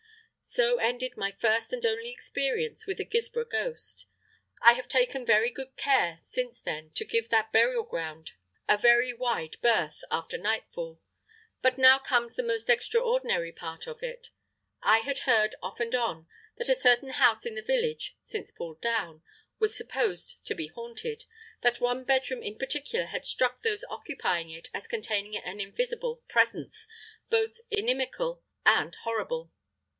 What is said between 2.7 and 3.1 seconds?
with a